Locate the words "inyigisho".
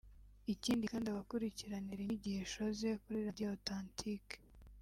2.03-2.61